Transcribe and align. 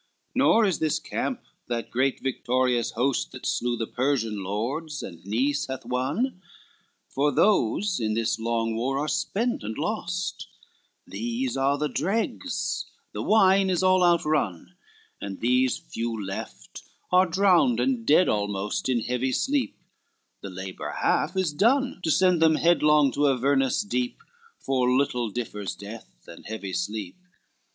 XVIII 0.01 0.31
"Nor 0.39 0.65
is 0.65 0.79
this 0.79 0.97
camp 0.97 1.43
that 1.67 1.91
great 1.91 2.21
victorious 2.23 2.89
host 2.93 3.31
That 3.33 3.45
slew 3.45 3.77
the 3.77 3.85
Persian 3.85 4.43
lords, 4.43 5.03
and 5.03 5.23
Nice 5.27 5.67
hath 5.67 5.85
won: 5.85 6.41
For 7.07 7.31
those 7.31 7.99
in 7.99 8.15
this 8.15 8.39
long 8.39 8.75
war 8.75 8.97
are 8.97 9.07
spent 9.07 9.61
and 9.61 9.77
lost, 9.77 10.47
These 11.05 11.55
are 11.55 11.77
the 11.77 11.87
dregs, 11.87 12.87
the 13.11 13.21
wine 13.21 13.69
is 13.69 13.83
all 13.83 14.03
outrun, 14.03 14.73
And 15.21 15.39
these 15.39 15.77
few 15.77 16.19
left, 16.25 16.81
are 17.11 17.27
drowned 17.27 17.79
and 17.79 18.03
dead 18.03 18.27
almost 18.27 18.89
In 18.89 19.01
heavy 19.01 19.31
sleep, 19.31 19.77
the 20.41 20.49
labor 20.49 20.95
half 21.03 21.37
is 21.37 21.53
done 21.53 21.99
To 22.01 22.09
send 22.09 22.41
them 22.41 22.55
headlong 22.55 23.11
to 23.11 23.29
Avernus 23.29 23.83
deep, 23.83 24.17
For 24.57 24.89
little 24.89 25.29
differs 25.29 25.75
death 25.75 26.25
and 26.27 26.47
heavy 26.47 26.73
sleep. 26.73 27.17